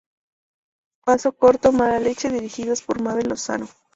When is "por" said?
2.81-3.03